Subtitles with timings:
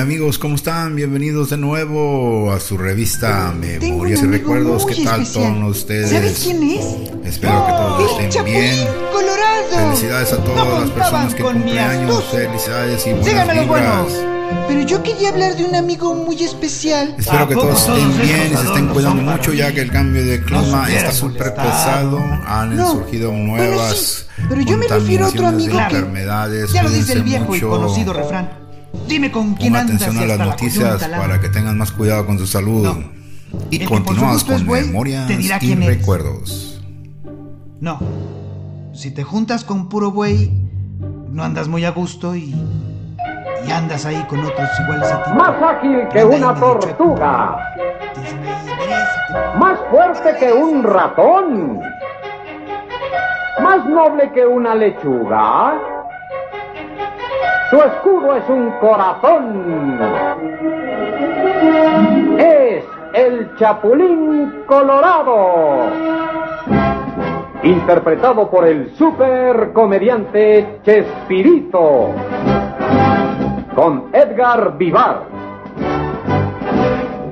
[0.00, 0.96] Amigos, ¿cómo están?
[0.96, 4.86] Bienvenidos de nuevo a su revista Memorias y Recuerdos.
[4.86, 5.60] ¿Qué tal especial.
[5.60, 6.10] todos ustedes?
[6.10, 6.84] ¿Sabes quién es?
[7.24, 8.86] Espero que todos El estén bien.
[9.12, 9.88] Colorado.
[9.88, 12.24] Felicidades a No todas las contaban personas que con mi cumplen años.
[12.30, 13.66] Felicidades y buenas vibras.
[13.68, 14.12] buenos.
[14.68, 17.14] Pero yo quería hablar de un amigo muy especial.
[17.18, 19.80] Espero que ¿A poco todos estén bien y se estén cuidando son mucho ya que
[19.82, 22.18] el cambio de clima se está súper pesado.
[22.46, 22.92] Han No.
[22.92, 26.72] surgido Bueno, nuevas sí, pero yo me refiero a otro amigo que- enfermedades.
[26.72, 27.68] Ya lo dice el viejo y mucho.
[27.68, 28.69] conocido refrán.
[29.06, 31.92] Dime con quién Ponga andas atención y a las noticias la- para que tengan más
[31.92, 32.84] cuidado con su salud.
[32.84, 33.20] No.
[33.70, 35.86] Y continuamos con memorias te dirá y eres.
[35.86, 36.82] recuerdos.
[37.80, 37.98] No.
[38.92, 40.50] Si te juntas con puro güey,
[41.30, 42.54] no andas muy a gusto y.
[43.66, 45.30] y andas ahí con otros iguales a ti.
[45.32, 47.56] Más ágil que Anda una tortuga,
[49.58, 51.80] más fuerte que un ratón,
[53.62, 55.74] más noble que una lechuga.
[57.70, 59.96] Su escudo es un corazón.
[62.36, 65.86] Es el Chapulín Colorado.
[67.62, 72.10] Interpretado por el super comediante Chespirito.
[73.76, 75.22] Con Edgar Vivar.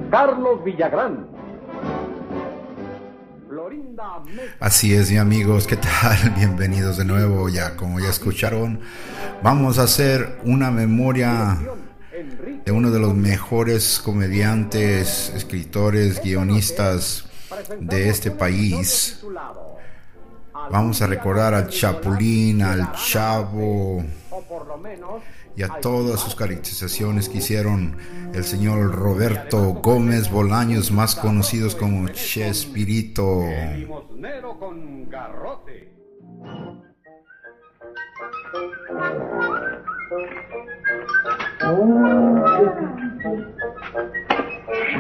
[0.09, 1.28] Carlos Villagrán.
[4.61, 6.31] Así es, mi amigos, ¿qué tal?
[6.37, 7.49] Bienvenidos de nuevo.
[7.49, 8.81] Ya, como ya escucharon,
[9.43, 11.59] vamos a hacer una memoria
[12.65, 17.25] de uno de los mejores comediantes, escritores, guionistas
[17.81, 19.21] de este país.
[20.71, 24.05] Vamos a recordar al Chapulín, al Chavo
[25.57, 27.97] y a todas sus caracterizaciones que hicieron
[28.35, 33.43] el señor Roberto Gómez Bolaños, más conocidos como Chespirito.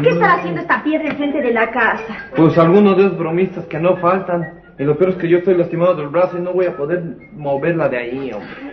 [0.02, 2.28] ¿Qué estará haciendo esta piedra enfrente de la casa?
[2.36, 4.60] Pues algunos de esos bromistas que no faltan.
[4.78, 7.02] Y lo peor es que yo estoy lastimado del brazo y no voy a poder
[7.32, 8.67] moverla de ahí, hombre.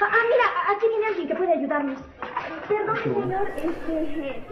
[0.00, 1.98] Ah, ah, mira, aquí viene alguien que puede ayudarnos.
[2.68, 4.42] Perdón, señor, este...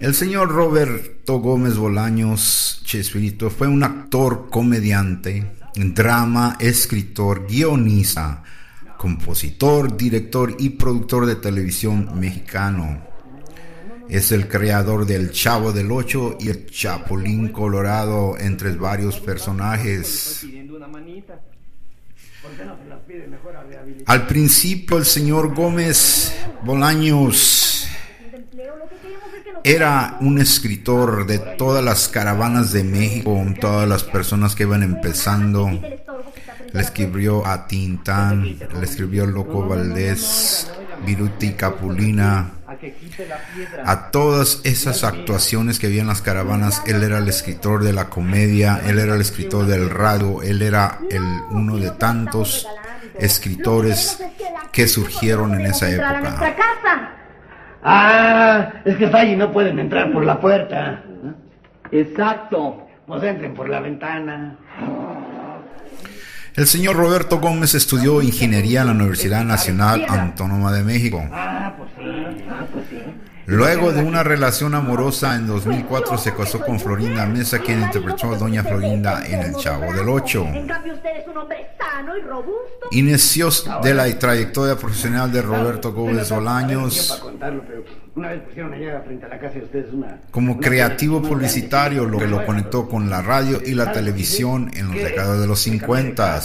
[0.00, 8.42] El señor Roberto Gómez Bolaños Chespirito fue un actor, comediante, drama, escritor, guionista,
[8.96, 13.02] compositor, director y productor de televisión mexicano.
[14.08, 20.44] Es el creador del Chavo del Ocho y el Chapulín Colorado, entre varios personajes.
[24.06, 27.86] Al principio el señor Gómez Bolaños
[29.62, 35.68] era un escritor de todas las caravanas de México, todas las personas que iban empezando.
[36.72, 40.70] Le escribió a Tintán, le escribió Loco Valdés,
[41.04, 42.59] Viruti Capulina.
[42.80, 43.84] A que quite la piedra.
[43.86, 48.06] A todas esas actuaciones que había en las caravanas, él era el escritor de la
[48.08, 52.66] comedia, él era el escritor del radio, él era el, uno de tantos
[53.18, 54.18] escritores
[54.72, 56.62] que surgieron en esa Entrar a nuestra época.
[56.82, 57.10] casa.
[57.82, 61.02] Ah, es que está ahí y no pueden entrar por la puerta.
[61.92, 62.86] Exacto.
[63.06, 64.56] Pues entren por la ventana.
[66.56, 71.24] El señor Roberto Gómez estudió ingeniería en la Universidad Nacional Autónoma de México.
[71.32, 72.44] Ah, pues sí.
[72.50, 72.98] Ah, pues sí.
[73.50, 78.36] Luego de una relación amorosa en 2004 se casó con Florinda Mesa, quien interpretó a
[78.36, 80.46] Doña Florinda en El Chavo del Ocho.
[80.46, 82.86] En cambio, usted es un hombre sano y robusto.
[82.92, 83.48] Inició
[83.82, 89.26] de la trayectoria profesional de Roberto Gómez Bolaños contarlo, pero una vez pusieron allá frente
[89.26, 90.20] a la casa de ustedes una...
[90.30, 95.02] como creativo publicitario, lo que lo conectó con la radio y la televisión en los
[95.02, 96.40] décadas de los 50.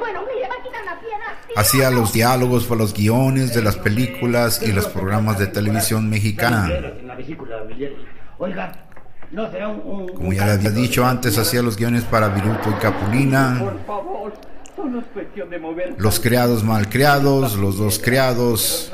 [0.00, 1.38] Bueno, mire, va a quitar la piedra.
[1.45, 6.08] Sí, Hacía los diálogos para los guiones de las películas y los programas de televisión
[6.08, 6.68] mexicana.
[10.14, 13.72] Como ya le había dicho antes, hacía los guiones para Viruto y Capulina,
[15.98, 18.92] los criados mal criados, los dos criados,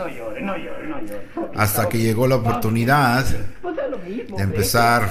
[1.56, 5.10] hasta que llegó la oportunidad de empezar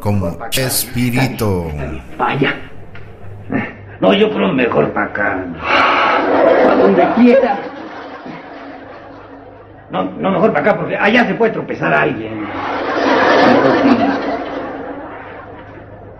[0.00, 0.36] como
[0.94, 2.67] bien, Vaya.
[4.00, 5.44] No, yo creo mejor para acá.
[6.70, 7.58] A donde quiera.
[9.90, 12.46] No, no, mejor para acá, porque allá se puede tropezar a alguien.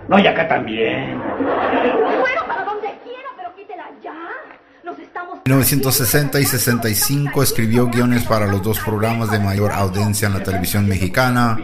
[0.08, 1.18] No, y acá también.
[1.18, 4.14] Bueno, para donde quiera, pero quítela ya.
[4.82, 5.38] Nos estamos...
[5.44, 10.42] En 1960 y 65 escribió guiones para los dos programas de mayor audiencia en la
[10.42, 11.58] televisión mexicana.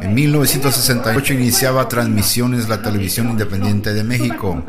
[0.00, 4.62] En 1968 iniciaba transmisiones la televisión independiente de México.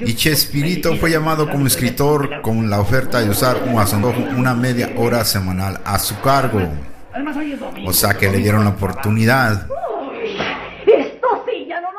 [0.00, 4.92] Y Chespirito fue llamado como escritor con la oferta de usar un asombroso una media
[4.96, 6.60] hora semanal a su cargo.
[7.86, 9.66] O sea que le dieron la oportunidad.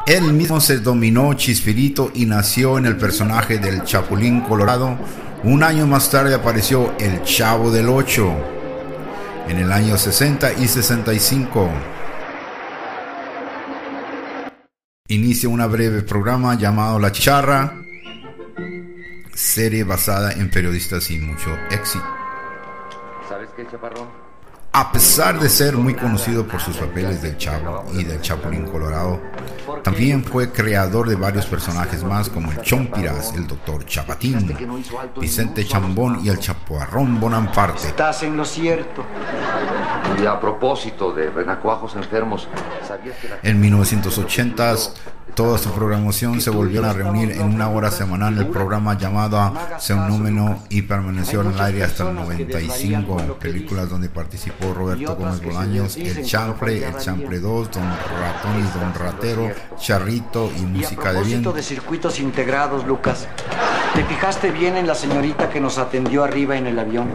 [0.08, 4.98] Él mismo se dominó Chispirito y nació en el personaje del Chapulín Colorado.
[5.44, 8.34] Un año más tarde apareció El Chavo del Ocho
[9.48, 11.70] en el año 60 y 65.
[15.12, 17.82] Inicia una breve programa llamado La Charra,
[19.34, 22.06] serie basada en periodistas sin mucho éxito.
[23.28, 24.08] ¿Sabes qué, chaparrón?
[24.72, 29.20] A pesar de ser muy conocido por sus papeles del Chavo y del Chapulín Colorado,
[29.84, 34.56] también fue creador de varios personajes más como el Chompiras, el Doctor Chapatín,
[35.20, 37.88] Vicente Chambón y el Chapuarrón Bonaparte.
[37.88, 39.04] Estás en lo cierto.
[40.22, 42.48] Y a propósito de renacuajos enfermos,
[42.88, 43.40] ¿sabías que la...
[43.42, 44.76] En 1980
[45.36, 50.64] toda su programación se volvió a reunir en una hora semanal el programa llamado Fenómeno
[50.70, 53.38] y permaneció en el aire hasta el 95.
[53.40, 58.94] Películas donde participó Roberto Gómez Bolaños, El Chample, El Chample 2, Don Ratón y Don
[58.94, 61.42] Ratero, Charrito y Música de Bien.
[61.42, 63.28] propósito de circuitos integrados, Lucas,
[63.96, 67.10] ¿te fijaste bien en la señorita que nos atendió arriba en el avión?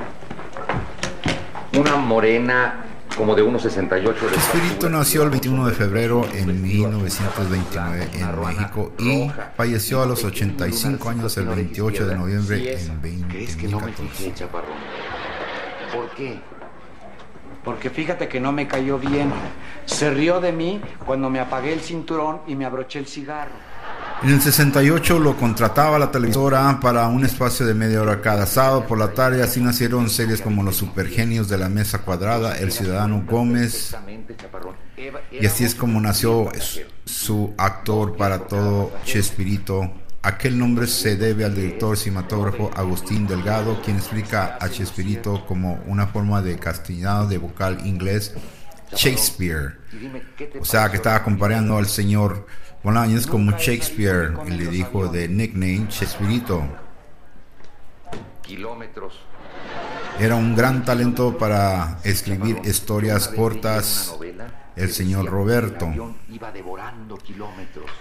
[1.77, 2.85] Una morena
[3.17, 9.31] como de 1,68 de Espíritu nació el 21 de febrero en 1929 en México y
[9.57, 14.05] falleció a los 85 años el 28 de noviembre en ¿Crees que no me 2014.
[14.09, 14.77] fijé, chaparrón?
[15.95, 16.39] ¿Por qué?
[17.65, 19.33] Porque fíjate que no me cayó bien.
[19.87, 23.53] Se rió de mí cuando me apagué el cinturón y me abroché el cigarro.
[24.25, 28.87] En el 68 lo contrataba la televisora para un espacio de media hora cada sábado
[28.87, 29.43] por la tarde.
[29.43, 33.95] Así nacieron series como Los Supergenios de la Mesa Cuadrada, El Ciudadano Gómez.
[35.31, 36.51] Y así es como nació
[37.05, 39.93] su- actor para todo Chespirito.
[40.23, 46.07] Aquel nombre se debe al director cinematógrafo Agustín Delgado, quien explica a Chespirito como una
[46.07, 48.33] forma de castellano de vocal inglés
[48.97, 49.77] Shakespeare.
[49.93, 52.47] Y dime, ¿qué te O sea, que estaba comparando al señor
[52.85, 56.63] Bolaños como Shakespeare y le dijo de nickname Chespirito.
[58.43, 59.21] Kilómetros.
[60.21, 64.15] Era un gran talento para escribir historias cortas,
[64.77, 65.93] el señor Roberto.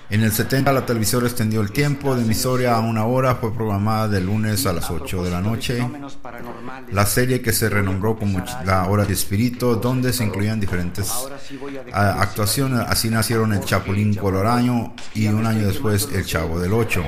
[0.09, 4.07] En el 70 la televisora extendió el tiempo de emisora a una hora, fue programada
[4.07, 5.87] de lunes a las 8 de la noche.
[6.91, 11.11] La serie que se renombró como La Hora de Espíritu, donde se incluían diferentes
[11.91, 12.81] actuaciones.
[12.87, 17.03] Así nacieron el Chapulín Colorado y un año después el Chavo del Ocho.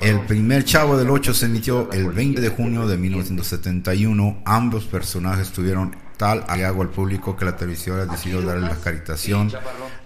[0.00, 4.42] El primer Chavo del Ocho se emitió el 20 de junio de 1971.
[4.44, 9.52] Ambos personajes tuvieron tal halago al público que la televisora decidió darle la acreditación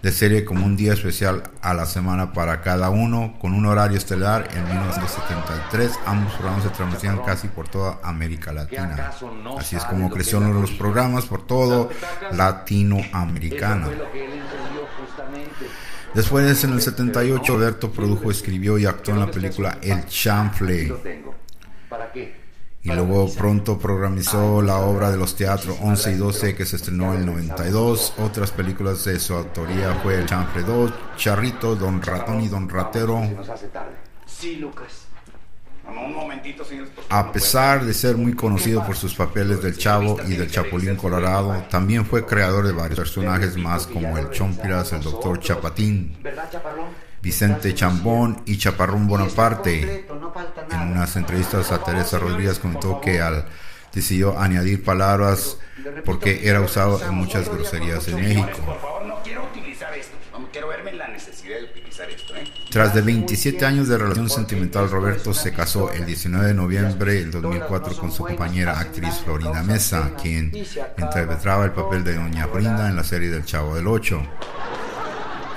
[0.02, 3.98] de serie como un día especial a la semana para cada uno, con un horario
[3.98, 5.98] estelar en 1973.
[6.06, 9.12] Ambos programas se transmitían casi por toda América Latina.
[9.58, 11.90] Así es como crecieron los programas por todo
[15.00, 15.66] justamente.
[16.14, 20.94] Después, en el 78, Alberto produjo, escribió y actuó en la película El Chanfle.
[21.88, 22.37] ¿Para qué?
[22.82, 27.12] Y luego pronto programizó la obra de los teatros 11 y 12 que se estrenó
[27.12, 28.14] en el 92.
[28.18, 33.22] Otras películas de su autoría fue El Chanfle 2, Charrito, Don Ratón y Don Ratero.
[34.26, 35.08] Sí, Lucas.
[37.08, 41.64] A pesar de ser muy conocido por sus papeles del Chavo y del Chapulín Colorado,
[41.70, 46.16] también fue creador de varios personajes más como el Chompiras, el Doctor Chapatín.
[47.22, 50.06] Vicente Chambón y Chaparrón Bonaparte.
[50.70, 53.46] En unas entrevistas a Teresa Rodríguez contó que al
[53.92, 55.58] decidió añadir palabras
[56.04, 58.58] porque era usado en muchas groserías en México.
[58.64, 60.16] Por favor, no quiero utilizar esto.
[60.38, 62.44] No quiero verme en la necesidad de utilizar esto, ¿eh?
[62.70, 67.30] Tras de 27 años de relación sentimental, Roberto se casó el 19 de noviembre del
[67.30, 70.52] 2004 con su compañera actriz Florinda Mesa, quien
[70.96, 74.22] interpretaba el papel de Doña Florinda en la serie del Chavo del Ocho.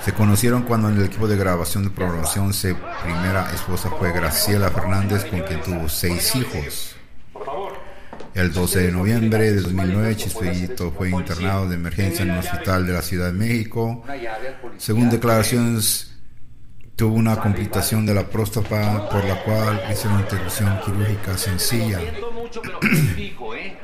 [0.03, 4.71] Se conocieron cuando en el equipo de grabación de programación su primera esposa fue Graciela
[4.71, 6.95] Fernández, con quien tuvo seis hijos.
[8.33, 12.93] El 12 de noviembre de 2009, Chispirito fue internado de emergencia en un hospital de
[12.93, 14.03] la Ciudad de México.
[14.77, 16.11] Según declaraciones,
[16.95, 21.99] tuvo una complicación de la próstata por la cual hizo una intervención quirúrgica sencilla.
[22.33, 23.77] mucho, pero ¿qué dijo, eh?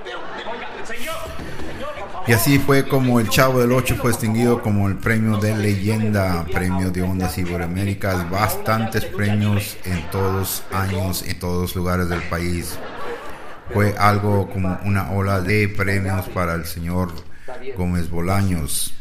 [2.27, 6.45] Y así fue como el Chavo del Ocho fue distinguido como el premio de leyenda,
[6.51, 12.77] premio de ondas iberoaméricas, bastantes premios en todos años, en todos lugares del país.
[13.73, 17.13] Fue algo como una ola de premios para el señor
[17.77, 18.93] Gómez Bolaños.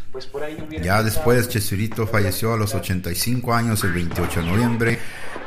[0.83, 4.99] Ya después, Chespirito falleció a los 85 años el 28 de noviembre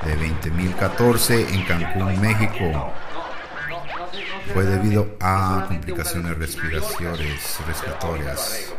[0.05, 0.15] de
[0.49, 2.93] 2014 en Cancún, México.
[4.53, 7.59] Fue debido a complicaciones respiratorias.
[7.67, 8.71] respiratorias.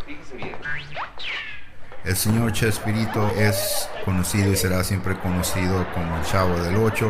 [2.05, 7.09] El señor Chespirito es conocido y será siempre conocido como el Chavo del Ocho,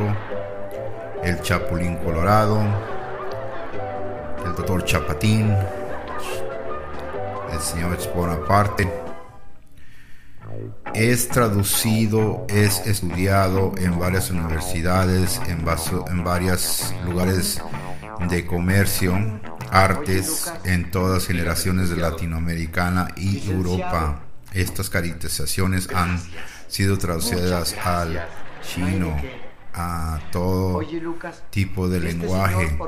[1.23, 2.61] el Chapulín Colorado,
[4.45, 5.57] el Doctor Chapatín,
[7.53, 8.93] el señor Bonaparte.
[10.93, 17.63] Es traducido, es estudiado en varias universidades, en, vaso- en varios lugares
[18.29, 24.21] de comercio, artes, en todas generaciones de Latinoamericana y Europa.
[24.53, 26.21] Estas caracterizaciones han
[26.69, 28.27] sido traducidas al
[28.63, 29.17] chino,
[29.75, 30.81] a todo
[31.51, 32.79] tipo de ¿y este lenguaje.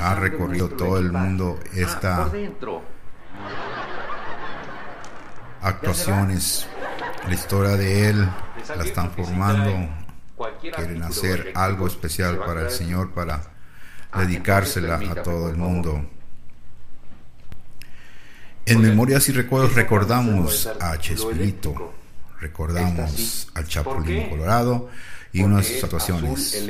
[0.00, 2.82] Ha recorrido todo el mundo esta Ah, dentro.
[5.62, 6.66] actuaciones.
[7.28, 8.28] La historia de él
[8.76, 9.88] la están formando.
[10.60, 12.70] Quieren hacer algo especial para el.
[12.70, 13.51] Señor, para
[14.16, 16.04] dedicársela entonces a todo el mundo.
[18.64, 21.92] En Memorias y Recuerdos esta recordamos a es Chespirito,
[22.40, 24.30] recordamos al ¿Por Chapulín?
[24.30, 24.88] Colorado
[25.32, 26.62] y unas es azul actuaciones.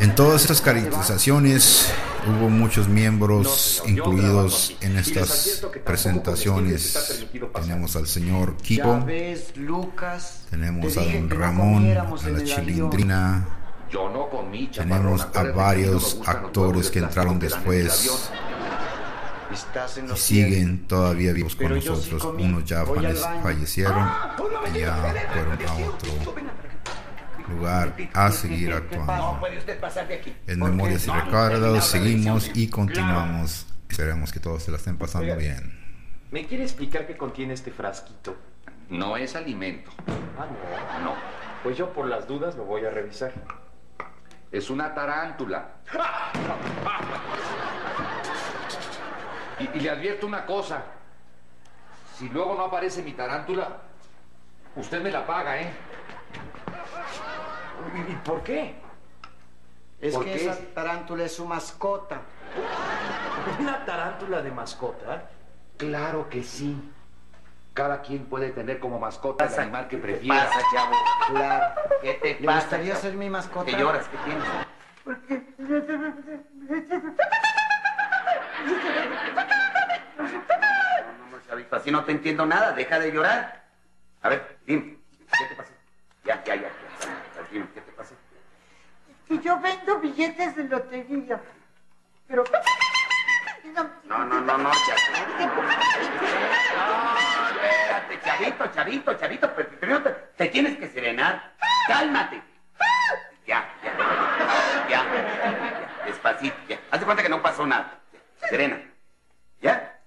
[0.00, 1.92] En todas estas caracterizaciones
[2.26, 7.28] hubo muchos miembros incluidos en estas presentaciones.
[7.54, 9.06] Tenemos al señor Kiko,
[10.50, 12.44] tenemos te a don Ramón, a la.
[12.44, 13.46] Chilindrina,
[13.90, 18.30] Yo no comí, tenemos a no varios actores que entraron después
[19.96, 22.22] en y siguen todavía vivos con sí nosotros.
[22.22, 22.44] comí.
[22.44, 22.84] Unos ya
[23.42, 24.08] fallecieron
[24.72, 24.94] y ya
[25.32, 26.12] fueron a otro
[27.48, 29.40] lugar a seguir actuando.
[30.46, 33.66] En Memorias y Recuerdos seguimos y continuamos.
[33.88, 35.78] Esperemos que todos se la estén pasando bien.
[36.30, 38.36] ¿Me quiere explicar qué contiene este frasquito?
[38.88, 39.90] No es alimento.
[40.38, 40.46] Ah,
[41.00, 41.04] no.
[41.04, 41.14] No.
[41.64, 43.32] Pues yo por las dudas lo voy a revisar.
[44.50, 45.68] Es una tarántula.
[49.58, 50.82] Y, y le advierto una cosa.
[52.16, 53.78] Si luego no aparece mi tarántula,
[54.76, 55.72] usted me la paga, ¿eh?
[57.94, 58.74] ¿Y, y por qué?
[60.00, 60.46] Es ¿Por que qué?
[60.50, 62.20] esa tarántula es su mascota.
[63.58, 65.30] ¿Una tarántula de mascota?
[65.76, 66.76] Claro que sí.
[67.80, 69.62] Cada quien puede tener como mascota el Pasa.
[69.62, 70.44] animal que ¿Qué prefiera.
[70.44, 70.94] pasa, chavo?
[71.30, 71.74] Claro.
[72.02, 72.60] ¿Qué te ¿Le pasa?
[72.60, 73.00] gustaría chavo?
[73.00, 73.64] ser mi mascota?
[73.64, 74.06] ¿Qué lloras?
[74.08, 74.44] ¿Qué tienes?
[80.16, 82.72] No, no, no, chavito, así no te entiendo nada.
[82.72, 83.64] Deja de llorar.
[84.22, 84.98] A ver, dime.
[85.38, 85.70] ¿Qué te pasó?
[86.24, 86.62] Ya, ya, ya.
[86.62, 86.68] ya.
[87.50, 88.14] Dime, ¿qué te pasó?
[89.26, 91.40] que yo vendo billetes de lotería.
[92.28, 92.44] Pero.
[93.74, 95.46] No, no, no, no, chavito.
[96.76, 97.10] No,
[97.60, 99.54] espérate, chavito, chavito, chavito.
[99.54, 101.52] pero Primero te, te tienes que serenar.
[101.86, 102.42] Cálmate.
[103.46, 103.96] Ya, ya,
[104.88, 106.78] ya, ya, despacito, ya.
[106.90, 107.98] Haz de cuenta que no pasó nada.
[108.48, 108.80] Serena.
[109.60, 109.98] ¿Ya?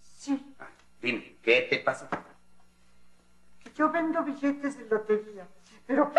[0.00, 0.66] Sí, Ah,
[1.00, 2.08] Dime, ¿qué te pasó?
[3.62, 5.46] que yo vendo billetes de lotería.
[5.86, 6.12] Pero.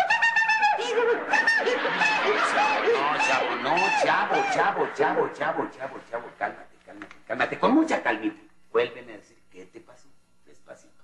[3.63, 8.41] No, chavo, chavo, chavo, chavo, chavo, chavo, cálmate, cálmate, cálmate, con mucha calmita.
[8.71, 10.07] Vuélveme a decir, ¿qué te pasó?
[10.45, 11.03] Despacito.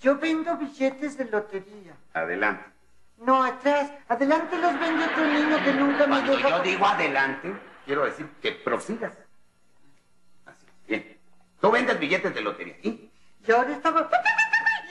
[0.00, 1.94] Yo vendo billetes de lotería.
[2.12, 2.64] Adelante.
[3.18, 3.90] No, atrás.
[4.08, 6.48] Adelante los vende otro niño que nunca me Cuando deja.
[6.50, 7.52] yo digo adelante,
[7.84, 9.12] quiero decir que prosigas.
[10.46, 11.16] Así, bien.
[11.60, 13.10] Tú vendes billetes de lotería, ¿sí?
[13.46, 14.10] Y ahora estaba.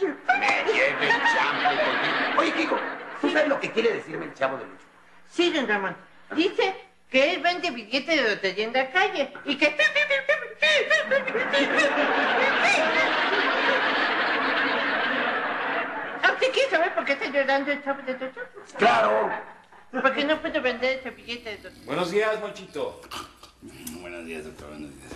[0.01, 2.39] Me lleve el contigo.
[2.39, 2.79] Oye, Kiko,
[3.21, 4.85] ¿tú sabes lo que quiere decirme el chavo de Lucho?
[5.29, 5.95] Sí, don Ramón.
[6.35, 6.75] Dice
[7.13, 9.31] que él vende billetes de lotería en la calle.
[9.45, 9.67] Y que.
[16.33, 18.41] ¿Usted quiere saber por qué está llorando el chavo de Lucho?
[18.79, 19.29] Claro.
[19.91, 21.85] Porque no puedo vender ese billete de lotería.
[21.85, 23.01] Buenos días, Monchito.
[24.01, 25.13] Buenos días, doctor, buenos días.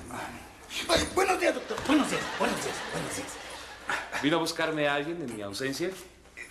[0.88, 1.78] Ay, buenos días, doctor.
[1.88, 3.38] Buenos días, buenos días, buenos días.
[4.22, 5.90] ¿Vino a buscarme a alguien en mi ausencia?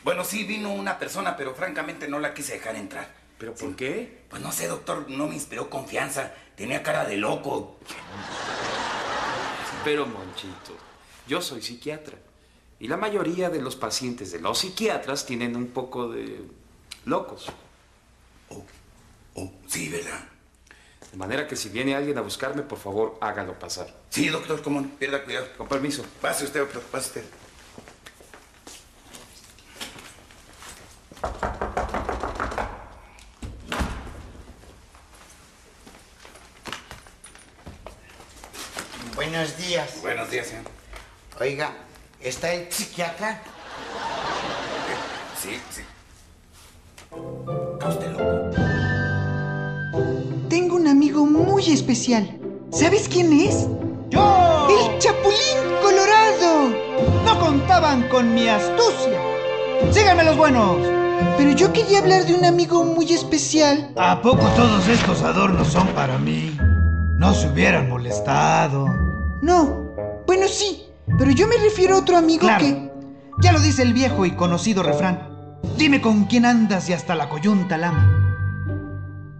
[0.02, 3.25] Bueno, sí vino una persona, pero francamente no la quise dejar entrar.
[3.38, 4.24] ¿Pero por qué?
[4.30, 6.32] Pues no sé, doctor, no me inspiró confianza.
[6.56, 7.76] Tenía cara de loco.
[9.84, 10.72] Pero, Monchito,
[11.28, 12.16] yo soy psiquiatra.
[12.78, 16.40] Y la mayoría de los pacientes de los psiquiatras tienen un poco de
[17.04, 17.46] locos.
[18.50, 18.64] Oh,
[19.34, 20.20] oh, sí, ¿verdad?
[21.10, 23.94] De manera que si viene alguien a buscarme, por favor, hágalo pasar.
[24.10, 25.46] Sí, doctor, cómo no, pierda cuidado.
[25.56, 26.04] Con permiso.
[26.20, 27.24] Pase usted, doctor, pase usted.
[39.14, 39.98] Bueno, Buenos días.
[40.02, 40.64] Buenos días, señor.
[41.40, 41.72] Oiga,
[42.20, 43.42] ¿está el psiquiatra?
[45.40, 45.82] Sí, sí.
[47.86, 48.50] Usted loco.
[50.48, 52.38] Tengo un amigo muy especial.
[52.70, 53.66] ¿Sabes quién es?
[54.10, 54.68] ¡Yo!
[54.70, 56.68] ¡El Chapulín Colorado!
[57.24, 59.20] No contaban con mi astucia.
[59.90, 60.76] ¡Síganme los buenos!
[61.36, 63.90] Pero yo quería hablar de un amigo muy especial.
[63.96, 66.56] ¿A poco todos estos adornos son para mí?
[67.18, 69.05] No se hubieran molestado.
[69.42, 69.86] No.
[70.26, 70.82] Bueno, sí.
[71.18, 72.90] Pero yo me refiero a otro amigo que...
[73.42, 75.28] Ya lo dice el viejo y conocido refrán.
[75.76, 78.12] Dime con quién andas y hasta la coyunta lama.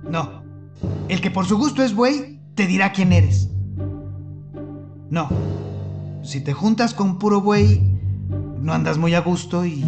[0.03, 0.43] No.
[1.09, 3.49] El que por su gusto es buey, te dirá quién eres.
[5.09, 5.29] No.
[6.23, 7.81] Si te juntas con puro buey,
[8.61, 9.85] no andas muy a gusto y.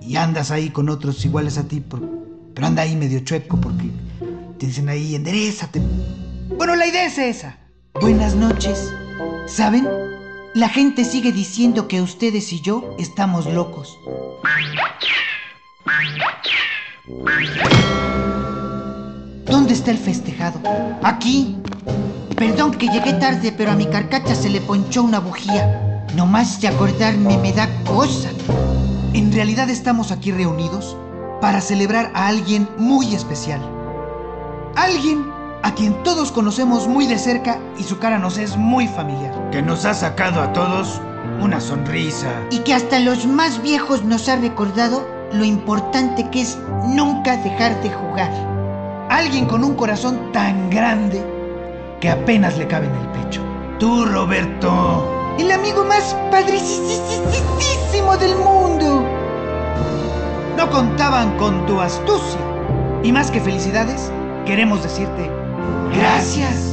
[0.00, 2.08] y andas ahí con otros iguales a ti, por-
[2.54, 3.90] pero anda ahí medio chueco porque
[4.58, 5.82] te dicen ahí, enderezate.
[6.56, 7.58] Bueno, la idea es esa.
[8.00, 8.92] Buenas noches.
[9.46, 9.88] ¿Saben?
[10.54, 13.98] La gente sigue diciendo que ustedes y yo estamos locos.
[19.46, 20.60] ¿Dónde está el festejado?
[21.02, 21.56] Aquí.
[22.36, 26.06] Perdón que llegué tarde, pero a mi carcacha se le ponchó una bujía.
[26.16, 28.30] No más de acordarme me da cosa.
[29.14, 30.96] En realidad estamos aquí reunidos
[31.40, 33.60] para celebrar a alguien muy especial.
[34.76, 35.26] Alguien
[35.62, 39.32] a quien todos conocemos muy de cerca y su cara nos es muy familiar.
[39.50, 41.00] Que nos ha sacado a todos
[41.40, 42.28] una sonrisa.
[42.50, 47.80] Y que hasta los más viejos nos ha recordado lo importante que es nunca dejar
[47.82, 48.30] de jugar.
[49.08, 51.24] Alguien con un corazón tan grande
[52.00, 53.42] que apenas le cabe en el pecho.
[53.78, 55.36] Tú, Roberto.
[55.38, 59.04] El amigo más padricísimo del mundo.
[60.56, 62.40] No contaban con tu astucia.
[63.02, 64.10] Y más que felicidades,
[64.44, 65.41] queremos decirte
[65.94, 66.72] gracias.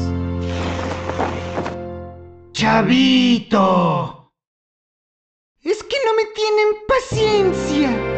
[2.54, 4.32] Chavito.
[5.62, 8.09] Es que no me tienen paciencia.